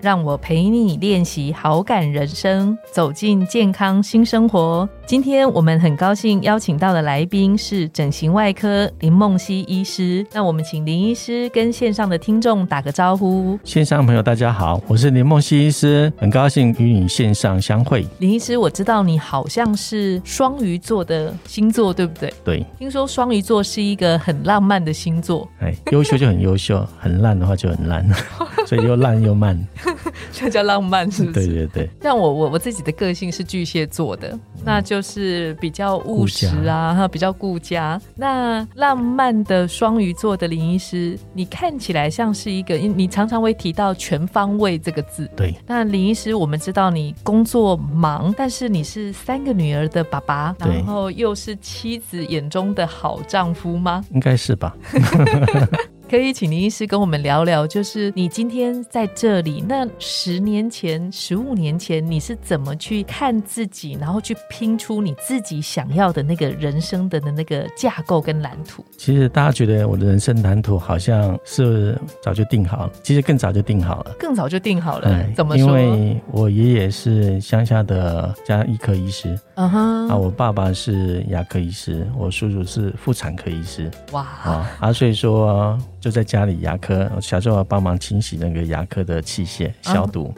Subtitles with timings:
[0.00, 4.88] 让我陪你练习好感人生，走进健康新生活。
[5.06, 10.24] 今天我们很高兴邀请到的来宾是整形外科林梦溪医师。
[10.32, 13.58] 那我们请林医师跟线上的听众打个招呼。
[13.64, 18.06] 线上朋友大家好，我是林梦溪医师，很高兴与你线上相会。
[18.18, 22.32] 林医师，我知道你好像是双鱼座的星座，对不对？
[22.44, 22.66] 对。
[22.78, 25.48] 听说双鱼座是一个很浪漫的星座。
[25.60, 28.06] 哎，优秀就很优秀，很烂的话就很烂，
[28.66, 29.58] 所以又烂又慢。
[30.32, 31.46] 这叫浪漫，是不是？
[31.46, 31.90] 对对对。
[32.02, 38.00] 像我我我自己的个性是巨蟹座的，那就是比较务实啊，比较顾家。
[38.14, 45.28] 那浪漫的双鱼座的林医师，你看起来像是一个，你常常会提到全方位这个字。
[45.36, 45.54] 对。
[45.66, 54.04] 那林医师，我们知道你工作忙，但是你是三个女儿的爸爸，然后又是妻子眼中的好丈夫吗？
[54.12, 54.74] 应该是吧。
[56.08, 68.82] 可以请林医师跟我们聊聊，就是你今天在这里，那十年前、十五年前，你是怎么去看自己，然后去拼出你自己想要的那个人生的的那个架构跟蓝图？
[68.96, 75.22] 其实大家觉得我的人生蓝图好像是早就定好了，其实更早就定好了，更早就定好了。
[75.36, 75.66] 怎么说？
[75.66, 85.78] 因为我爷爷是乡下的家医科医师，嗯哼，啊，我爸爸是牙科医师，我叔叔是妇产科医师，哇，啊，啊，所以说。
[86.00, 90.34] 就在家里牙科，小时候帮忙清洗那个牙科的器械消毒，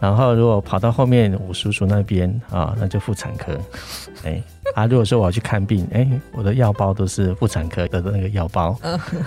[0.00, 3.58] 然后如果跑到后面我叔叔那边啊，那就妇产科，
[4.24, 4.42] 哎。
[4.76, 8.78] 啊，如果说我要去看病，哎，我的药包都是妇产科的那个药包，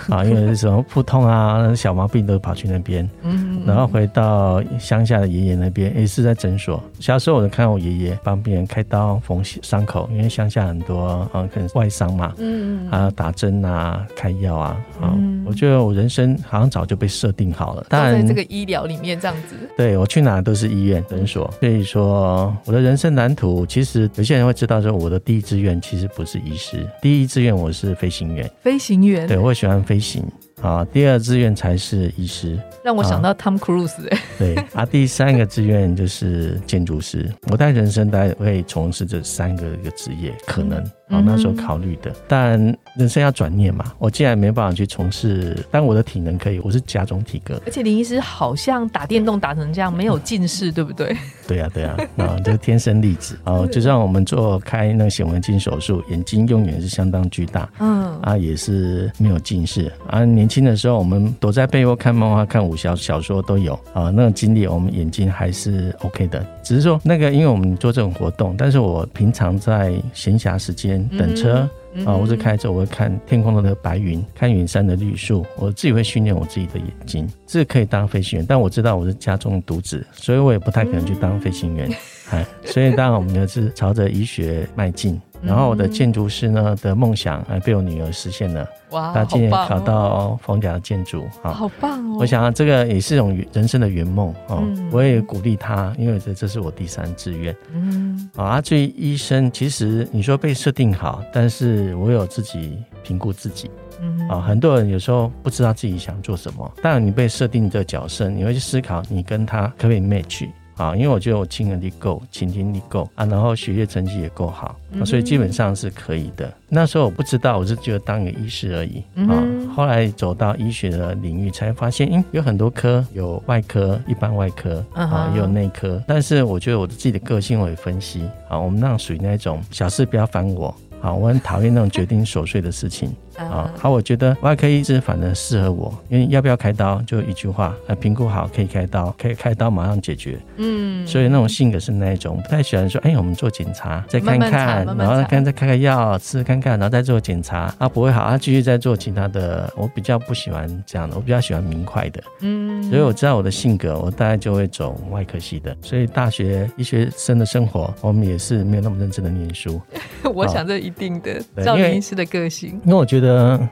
[0.08, 6.82] 啊，因为什么腹痛啊、小毛病都跑去那边，嗯，然后回到乡下的爷爷那边，也是在诊所。
[7.00, 15.14] 小时候我就看我爷爷帮病人开刀缝伤口，因为乡下很多啊，可能外伤嘛，嗯，啊，打针啊、开药啊，啊，
[15.46, 25.18] 我觉得我人生好像早就被设定好了，当然在这个医疗里面这样子，对我去哪都是医院诊所，所以说我的人生蓝图，其实有些人会知道说我的。
[25.30, 28.48] 第一志愿其实不是医师，第一志愿我是飞行员。
[28.62, 30.22] 飞行员，对我喜欢飞行。
[30.60, 34.18] 啊，第二志愿才是医师，让我想到 Tom Cruise 哎。
[34.38, 37.26] 对啊，第三个志愿就是建筑师。
[37.50, 42.12] 我在人生大概会从事这三个一个职业，可能啊那时候考虑的。
[42.28, 42.58] 但
[42.96, 47.60] 人生要转念嘛，我既然没办法去从事，但我的体能可以，我是甲种体格。
[47.64, 51.16] 而且林医师好像打电动打成这样，没有近视，对不对？
[51.48, 53.66] 对呀，对呀，啊，这天生丽质啊。
[53.66, 60.50] 就像我们做开那个显微镜手术，眼睛用眼是相当巨大，嗯啊，也是没有近视啊，年。
[60.50, 66.44] 轻的时候，我们躲在被窝看漫画、看武侠小说都有啊，那种经历，我们眼睛还是 OK 的。
[66.64, 71.68] 只是说那个，因为我们做这种活动，但是我平常在闲暇时间等车
[72.04, 78.46] 啊，或者开车，我会看天空中的白云，看云山的绿树，我自己会训练我自己的眼睛，这可以当飞行员。
[78.46, 81.90] 但我知道我是家中独子，所以我也不太可能去当飞行员。
[82.30, 85.20] 哎，所以当然我们就是朝着医学迈进。
[85.42, 88.66] 然后我的建筑师呢的梦想还被我女儿实现了。
[88.90, 92.16] 哇，她今年考到逢甲建筑，好棒哦！
[92.20, 94.62] 我想这个也是一种人生的圆梦哦。
[94.90, 97.54] 我也鼓励她，因为这这是我第三志愿。
[97.72, 103.70] 嗯，啊，至于医生，其实你说被设定好，但是我有自己评估自己。
[104.02, 110.48] 嗯，啊，很多人有时候不知道自己想做什么，当然你被设定这角色，你会去思考你跟他可不可以 match。
[110.80, 114.74] 啊，因为我觉得我亲和力够，倾听力够啊，然后学业成绩也够好，
[115.04, 116.50] 所以基本上是可以的。
[116.70, 119.44] 那时候我不知道，我是觉得当一个医师而已啊。
[119.76, 126.02] 后来走到医学的领域，才发现，嗯，有很多科，有外科、一般外科啊，也有内科。
[126.06, 130.74] 但是我觉得我的自己的个性，我也分析啊，我们那属于那种小事不要烦我。
[131.02, 133.72] 好，我很讨厌那种决定琐碎的事情啊。
[133.78, 140.38] 好，我觉得外科医师反正适合我，因为要不要开刀就一句话，呃，评估好可以开刀，可以开刀马上解决。
[140.56, 149.72] 嗯，所以那种性格是那一种，不太喜欢说，哎，我们做检查再看看，然后看再开个药吃看看，然后再做检查啊，不会好啊，继续再做其他的。
[149.76, 152.20] 我比较不喜欢这样的，我比较喜欢明快的。
[152.40, 155.76] 嗯，所以我知道我的性格，我大概就会走外科系的。
[155.80, 159.80] 所以大学医学生的生活，我们也是没有那么认真的念书。
[160.34, 160.80] 我想这。
[160.80, 163.19] 一定的，赵医师的个性，因为我觉得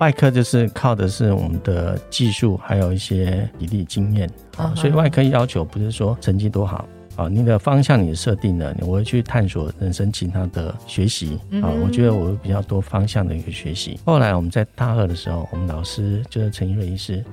[0.01, 4.29] 外科就是靠的是我们的技术，还有一些体力经验。
[4.57, 6.85] 啊，所以外科要求不是说成绩多好
[7.19, 11.67] 啊，你的方向你设定了，我会去探索人生其他的学习啊。
[11.83, 13.99] 我觉得我比较多方向的一个学习。
[14.05, 17.25] 后来我们在大二的时候，我们老师就是陈一瑞医师，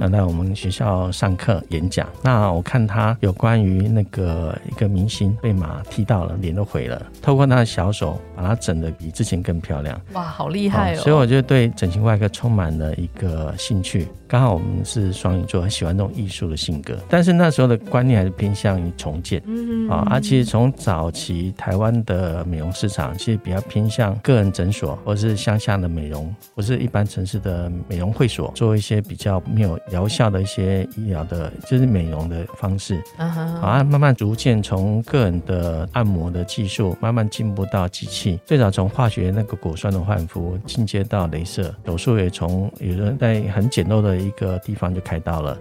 [0.00, 2.08] 来到我们学校上课演讲。
[2.22, 10.00] 那我看他有关于那个一个明星被马踢到了，脸都毁了，透过他的小手把他整的比之前更漂亮。
[10.14, 10.96] 哇，好厉害哦！
[10.96, 14.08] 所以我就对整形外科充满了一个兴趣。
[14.28, 44.15] 刚好我们是双鱼座，很喜欢这种艺术的性格，但是那时候的观念还是偏向于重建，嗯啊，而且从早期台湾的美容市场，其实比较偏向个人诊所，或是乡下的美容，或是一般城市的美容会所，做一些比较没有疗效的一些医疗的，就是美容的方式，啊，慢慢逐渐从个人的按摩的技术，慢慢进步到机器，最早从化学那个果酸的焕肤，进阶到镭射手术，也从有人在很简陋的。
[44.20, 45.58] 一个地方就开刀了，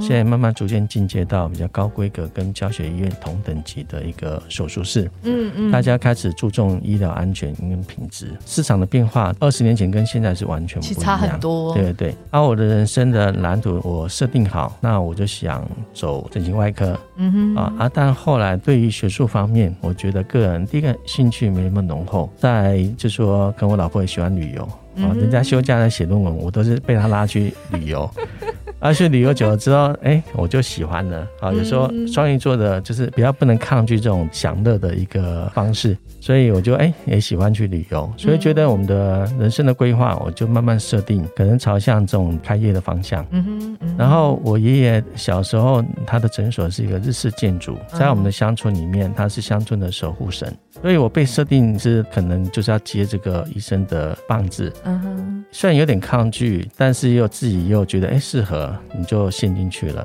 [0.00, 5.10] 现在慢慢逐渐进阶到比较高规格跟教学医院同等级的一个手术室。
[5.22, 8.32] 嗯嗯，大家开始注重医疗安全跟品质。
[8.46, 11.74] 市场的变化，二十年前跟现在是完全不一样，差很多。
[11.74, 12.14] 对对对。
[12.30, 16.98] 而我的人生的蓝图我设定好，那我就想走整形外科。
[17.16, 17.90] 嗯哼啊啊！
[17.92, 22.30] 但后来对于学术方面，我觉得个人第一个兴趣没那么浓厚。
[22.36, 24.68] 再就说跟我老婆也喜欢旅游。
[25.02, 28.10] 啊，人家休假在写论文，我都是被他拉去旅游。
[28.80, 31.26] 而且旅游久了之后，哎，我就喜欢了。
[31.40, 38.10] 啊，有时候双鱼座的就是比较不能抗拒这种享乐的一个方式，所以我就哎也喜欢去旅游。
[38.16, 43.26] 所以觉得我们的人生的规划，我就慢慢设定，可能朝向这种开业的方向。
[43.30, 43.78] 嗯哼。
[43.96, 50.56] 然后我爷爷小时候他的诊所是一个日式建筑，在我们的乡村里面，他是乡村的守护神。
[50.80, 54.72] 所以我被设定是可能就是要接这个医生的棒子。
[54.84, 55.44] 嗯哼。
[55.50, 58.67] 虽然有点抗拒，但是又自己又觉得哎适合。
[58.96, 60.04] 你就陷进去了，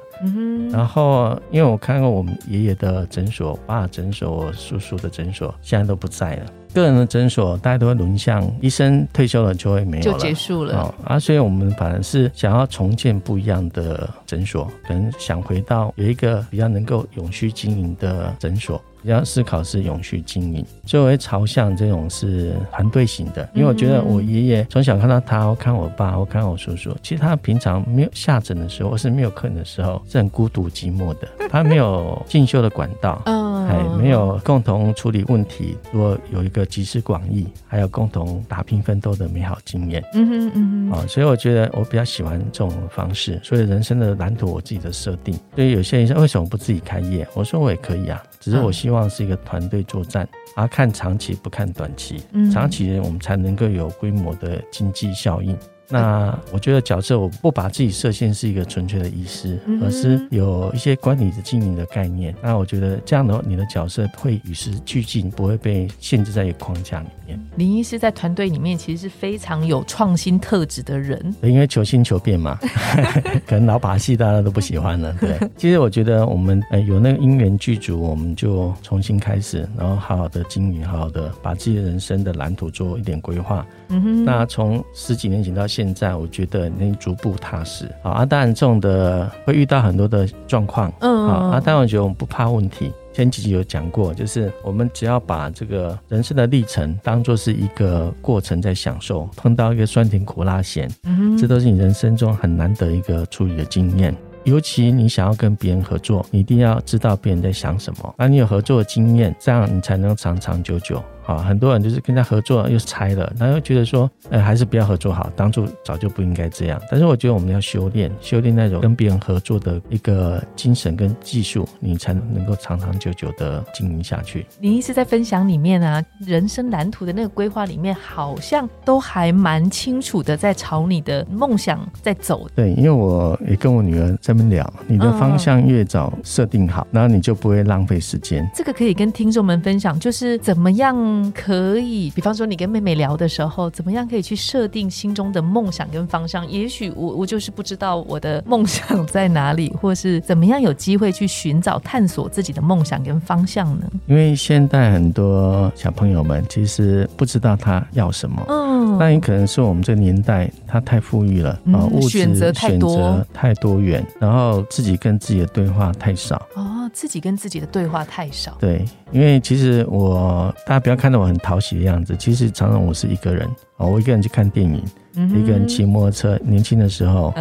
[0.71, 6.45] 然后因为我看过我们爷爷的诊所、爸诊所、我叔叔的诊所，现在都不在了。
[6.73, 10.95] 个人的诊所大家都会沦向医生退休了就会没有了，就结束了。
[11.05, 18.81] 啊，所以我们反而是想要重建不一样的诊所，可能想回到有一个比较能够永续经营的诊所。
[19.03, 31.27] 比较思考是永续经营，所以我会朝向这种是团队型的，因为我觉得我爷爷从小看到他，我看我爸，我看我叔叔，其实他平常没有下诊的时候，或是没有客人的时候，是很孤独寂寞的。
[31.51, 43.37] 他没有进修的管道，嗯，哎，没有共同处理问题，如果有一个集思广益，还有共同打拼奋斗的美好经验，嗯哼嗯哼，啊，所以我觉得我比较喜欢这种方式。
[43.43, 47.27] 所以人生的蓝图我自己的设定，所以有些人说为什么不自己开业？
[47.33, 48.23] 我说我也可以啊。
[48.43, 55.57] 只是我希望是一个团队作战，而看长期不看短期，长期我们才能够有规模的经济效应。
[55.93, 62.33] 那我觉得角色我不把自己设限是一个纯粹的医师，而是有一些管理的经营的概念。
[62.41, 67.39] 那我觉得这样的话，你的角色会与时俱进，不会被限制在一个框架里面。
[67.57, 72.57] 林医师在团队里面其实是非常有创新特质的人，因为求新求变嘛，
[73.45, 75.15] 可能老把戏大家都不喜欢了。
[75.21, 83.65] 对， 其实我觉得我们呃有那个因缘具足，我们就重新开始，然后好好的经营，好好的把自己的人生的蓝图做一点规划。
[83.93, 88.25] 嗯哼，那从十几年前到现在，我觉得能逐步踏实啊。
[88.25, 92.91] 当然，这种的会遇到很多的状况，嗯啊，当然我觉得我们不怕问题。
[93.13, 104.15] 前几集有讲过，就是我们只要把这个人生的历程当做是一个过程在享受，碰到一个酸甜苦辣咸，嗯，这都是你人生中很难得一个处理的经验。
[104.45, 111.01] 尤其你想要跟别人合作，你一定要知道别人在想什么，那你有合作的经验，这样你才能长长久久。
[111.25, 116.81] 啊，很多人就是跟他合作又拆了，他又觉得说，呃，还是不要合作好，当初早就不应该这样。
[116.91, 124.45] 但是我觉得我们要修炼，修炼那种跟别人合作的一个精神跟技术，你才能够长长久久的经营下去。
[124.59, 132.49] 你一直在分享里面啊，人生蓝图的那个规划里面，好像都还蛮清楚的，在朝你的梦想在走。
[132.53, 138.45] 对，因为我也跟我女儿这么聊，你的方向越早设定好，然后你就不会浪费时间。
[138.53, 141.12] 这个可以跟听众们分享，就是怎么样。
[141.33, 146.47] 可以，比方说你跟妹妹聊的时候，怎么样可以去设定心中的梦想跟方向？
[146.49, 153.85] 也许我我就是不知道我的梦想在哪里，或是怎么样有机会去寻找探索自己的梦想跟方向呢？
[154.07, 158.62] 因为现在很多小朋友们其实不知道他要什么，嗯，
[158.97, 163.25] 那也可能是我们这个年代他太富裕了啊，物质选择太多。
[163.33, 166.35] 太多元，然后自己跟自己的对话太少。
[166.55, 168.85] 哦，自己跟自己的对话太少，对。
[169.11, 173.47] 因为其实我大家不要看到我很讨喜的样子，其实常常我是一个人
[173.77, 174.81] 啊，我一个人去看电影，
[175.15, 177.33] 一个人骑摩托车，年轻的时候，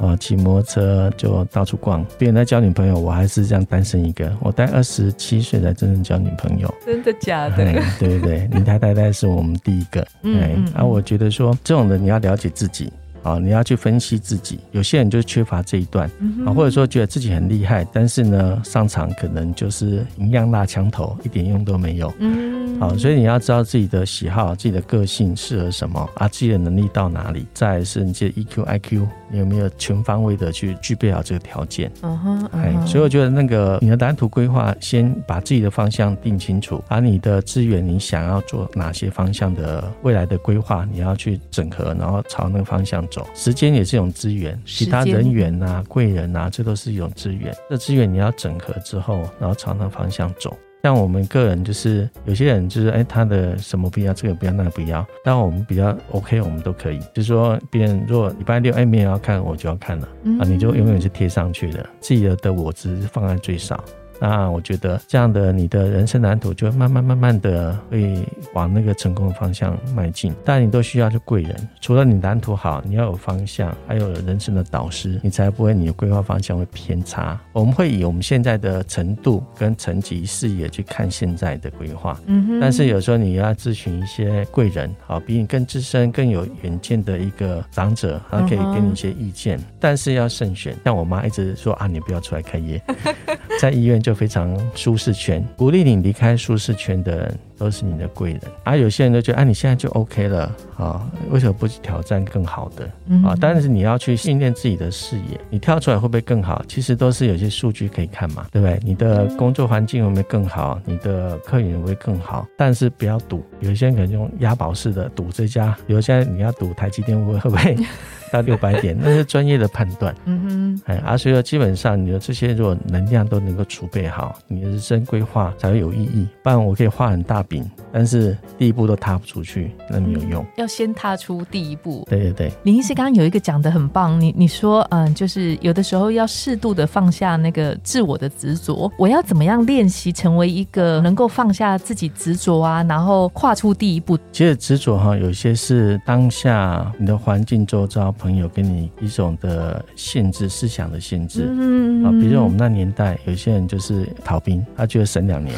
[0.00, 2.04] 啊，骑摩托车就到处逛。
[2.18, 4.30] 别人在交女朋友，我还是这样单身一个。
[4.40, 6.72] 我待二十七岁才真正交女朋友。
[6.84, 7.56] 真的假的？
[7.56, 10.06] 对对对， 林太太太是我们第一个。
[10.22, 12.92] 嗯，啊，我觉得说这种人你要了解自己。
[13.22, 16.10] 啊，你要去分析自己，有些人就是缺乏这一段
[16.44, 22.12] 啊，或者说觉得自己很厉害，但是呢，上场可能就是一样辣枪头，一点用都没有。
[22.18, 31.90] 嗯，好，所以你要知道自己的喜好、自己的个性适合什么啊，自己的能力到哪里，再是你的 EQ、IQ，你有没有全方位的去具备好这个条件？
[32.02, 42.92] 嗯哼，哎，所以我觉得那个你的蓝图规划，先把自己的方向定清楚，把你的资源，你想要做哪些方向的未来的规划，你要去整合，然后朝那个方向。
[43.10, 47.54] 走时间也是一种资源，其他人员呐、贵人呐，这都是一种资源。
[47.70, 50.54] 这资源你要整合之后，然后朝那个方向走。
[50.82, 55.06] 像我们个人，就是有些人就是哎，他的什么不要，这个不要，那个不要。
[55.22, 56.98] 但我们比较 OK，我们都可以。
[57.14, 60.08] 就是说，别人如果礼拜六哎没有要看，我就要看了
[60.40, 63.82] 啊，你就永远是贴上去的，自己的的我值放在最少。
[64.22, 77.36] 那我觉得这样的你的人生蓝图就慢慢慢慢的会往那个成功的方向迈进，但你都需要是贵人，除了你蓝图好，你要有方向，还有人生的导师，你才不会你的规划方向会偏差。
[77.52, 82.60] 我们会以我们现在的程度跟层级视野去看现在的规划，嗯哼。
[82.60, 90.76] 但是有时候你要咨询一些贵人，好，比你更资深、更有远见的一个长者，他可以给你一些意见，但是要慎选。
[90.84, 92.80] 像我妈一直说啊，你不要出来开业，
[93.58, 94.11] 在医院就。
[94.14, 97.38] 非常舒适圈，鼓励你离开舒适圈的人。
[97.62, 98.40] 都是你的贵人。
[98.64, 102.84] 而有些人就觉得，啊，你现在就 OK 了啊，为什么不去挑战更好的
[103.24, 103.36] 啊？
[103.40, 106.62] 但是你要去训练自己的视野，你跳出来会不会更好？
[106.66, 108.80] 其实都是有些数据可以看嘛，对不对？
[108.82, 110.80] 你的工作环境会不会更好？
[110.84, 112.46] 你的客源会不会更好？
[112.56, 117.76] 但是不要赌，有些人可能用押宝式的赌这家，比如现在你要赌台积电会不会？
[118.32, 120.14] 到六百点，那是专业的判断。
[120.24, 126.26] 嗯哼，哎，啊所以说，基本上你的这些如果能量都能够储备好，你的人生规划才会有意义。
[126.42, 130.46] 不然我可以画很大饼，但是第一步都踏不出去，那没有用。
[130.56, 132.06] 要先踏出第一步。
[132.08, 138.90] 对对对，林医师刚刚有一个讲的很棒，你你说，嗯，就是有的时候要适度的放下那个自我的执着。
[138.96, 144.16] 我要怎么样练习成为一个能够放下自己执着啊，然后跨出第一步？
[144.32, 148.10] 其实执着哈，有些是当下你的环境周遭。
[148.22, 155.56] 朋友给你一种的限制，思想的限制嗯啊，比如我们那年代，有些人就是逃兵，他觉得省两年，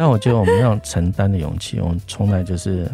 [0.00, 2.90] 但我觉得我们要承担的勇气，我们从来就是。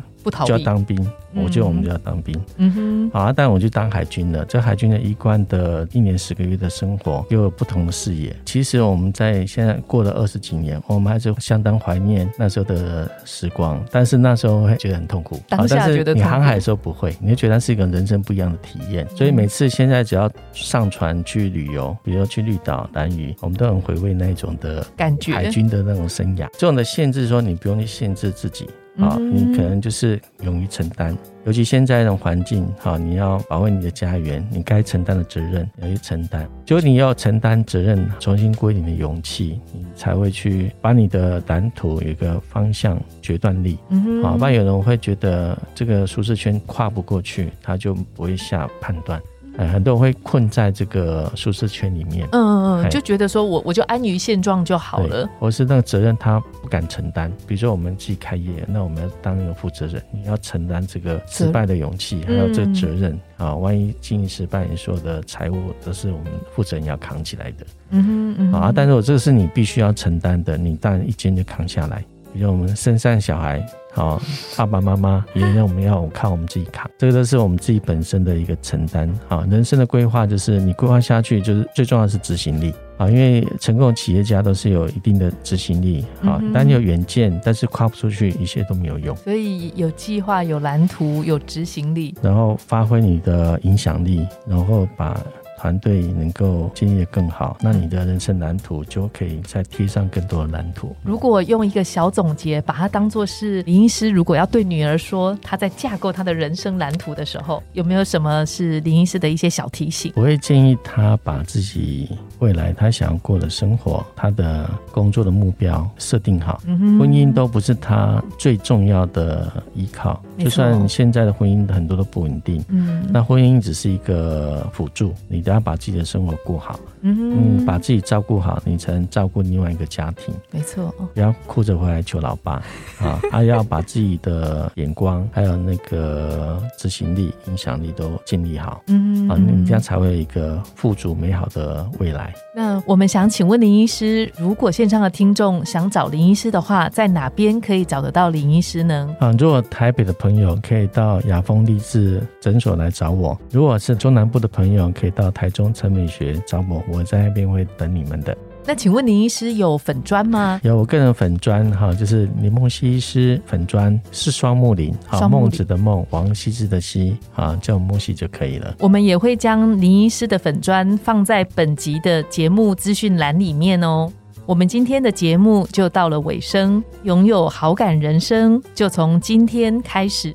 [0.46, 0.96] 就要当兵，
[1.34, 2.38] 我觉得我们就要当兵。
[2.56, 4.44] 嗯哼，好啊，但我去当海军了。
[4.44, 8.34] 这海军的一贯的一年十个月的生活，又有不同的视野。
[8.44, 13.82] 其实我们在现在过了二十几年，我们还是相当怀念那时候的时光。
[13.90, 15.40] 但是那时候会觉得很痛苦。
[15.48, 19.06] 当下觉得你航海的时候不会，你会觉得是一个人生不一样的体验。
[19.16, 26.48] 所以每次现在只要上船去旅游，比如去绿岛、蓝屿，我们都很回味那一种的感觉，海军的那种生涯。
[26.52, 28.68] 这种的限制，说你不用去限制自己。
[28.98, 36.48] 啊，你可能就是勇于承担，尤其现在这种环境，哈，你要保卫你的家园，你该承担的责任要去承担。
[36.64, 43.78] 就你要承担责任，重新归你的勇气，你才会去把你的蓝图有一个方向、决断力。
[43.90, 49.20] 嗯好，不然有人会觉得这个舒适圈跨不过去，他就不会下判断。
[49.58, 57.32] 哎，很多人会困在这个舒适圈里面，嗯嗯嗯，就觉得说我我就安于现状就好了，或是那个责任他不敢承担。
[57.46, 63.54] 比如说我们自己开业，那我们要当一个负责人，你要承担这个失败的勇气，还有这责任啊。
[63.54, 68.72] 万一经营失败，你所有的财务都是我们负责人要扛起来的，嗯哼嗯啊。
[68.74, 72.04] 但是我这个是你必须要承担的，你当然一肩就扛下来。
[72.36, 73.64] 比如我们生上小孩。
[73.92, 74.20] 好，
[74.58, 79.10] 爸爸妈妈也让我们要靠我们自己扛，这个都是我们自己本身的一个承担。
[79.26, 83.08] 好，人生的规划就是你规划下去，就是最重要的是执行力啊。
[83.08, 89.16] 因为成功的企业家都是有一定的执行力啊，但你有远见，但是跨不出去，一切都没有用。
[89.16, 95.18] 所以有计划、有蓝图、有执行力，然后发挥你的影响力，然后把。
[95.66, 100.94] 团队能够建立的更好，那你的人生蓝图就可以再贴上更多的蓝图。
[101.02, 110.12] 如果用一个小总结，把它当做是林医师，如果要对女儿说，她在架构她的人生蓝图的时候，有没有什么是林医师的一些小提醒？
[110.14, 116.62] 我会建议她把自己未来她想要过的生活，她的工作的目标设定好。
[116.66, 125.55] 嗯婚姻都不是她最重要的依靠，就算现在的婚姻很多都不稳定，嗯，那婚姻只是一个辅助，你的。
[125.56, 126.78] 要把自己的生活过好。
[127.00, 130.34] 嗯，把自己照顾好，你才能照顾另外一个家庭。
[130.50, 132.62] 没错，不要哭着回来求老爸
[133.00, 133.20] 啊！
[133.30, 138.82] 还要把自己的眼光还有那个执行力、影响力都建立好。
[138.88, 142.34] 嗯，啊，你这样才会有一个富足美好的未来。
[142.54, 149.14] 那我们想请问林医师，如果线上的听众想找林医师的话，在哪边可以找得到林医师呢？
[149.20, 156.82] 啊，如果台北的朋友可以到雅风励志诊所来找我；如果是中南部的朋友，可以到台中陈美学招募。
[156.90, 158.34] 我在那边会等你们的。
[158.64, 160.58] 那请问林医师有粉砖吗？
[160.64, 168.74] 有，我个人粉砖哈，就是林梦溪医师粉砖是双木林，好孟子的孟，王羲之的羲，啊，叫梦溪就可以了。
[168.80, 174.10] 我们也会将林医师的粉砖放在本集的节目资讯栏里面哦。
[174.46, 180.34] 我们今天的节目就到了尾声，拥有好感人生就从今天开始。